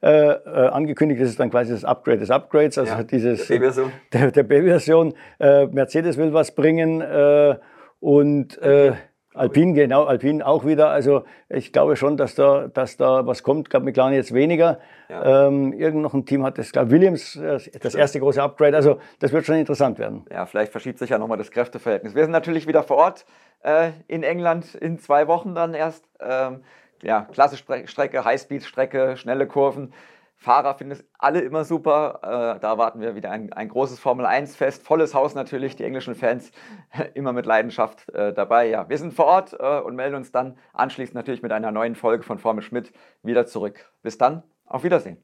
[0.00, 3.92] angekündigt angekündigt, das ist dann quasi das Upgrade des Upgrades, also ja, dieses der B-Version.
[4.12, 5.14] Der, der B-Version.
[5.40, 7.56] Äh, Mercedes will was bringen äh,
[8.00, 8.92] und äh,
[9.34, 10.90] Alpine, genau, Alpine auch wieder.
[10.90, 13.66] Also ich glaube schon, dass da, dass da was kommt.
[13.66, 14.78] Ich glaube, McLaren jetzt weniger.
[15.08, 15.48] Ja.
[15.48, 18.76] Ähm, irgend noch ein Team hat das, glaube Williams, äh, das erste große Upgrade.
[18.76, 20.24] Also das wird schon interessant werden.
[20.30, 22.14] Ja, vielleicht verschiebt sich ja nochmal das Kräfteverhältnis.
[22.14, 23.26] Wir sind natürlich wieder vor Ort
[23.64, 26.04] äh, in England in zwei Wochen dann erst.
[26.20, 26.60] Ähm,
[27.02, 29.92] ja, klasse Strecke, Highspeed-Strecke, schnelle Kurven.
[30.36, 32.20] Fahrer finden es alle immer super.
[32.56, 34.82] Äh, da warten wir wieder ein, ein großes Formel-1-Fest.
[34.82, 36.50] Volles Haus natürlich, die englischen Fans
[37.14, 38.68] immer mit Leidenschaft äh, dabei.
[38.68, 41.94] Ja, wir sind vor Ort äh, und melden uns dann anschließend natürlich mit einer neuen
[41.94, 42.92] Folge von Formel Schmidt
[43.22, 43.90] wieder zurück.
[44.02, 45.16] Bis dann, auf Wiedersehen.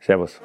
[0.00, 0.40] Servus.